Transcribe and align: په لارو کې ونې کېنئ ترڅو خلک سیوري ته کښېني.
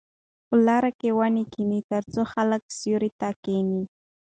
په 0.47 0.55
لارو 0.65 0.91
کې 0.99 1.09
ونې 1.17 1.43
کېنئ 1.53 1.81
ترڅو 1.89 2.21
خلک 2.33 2.61
سیوري 2.79 3.11
ته 3.19 3.29
کښېني. 3.43 3.83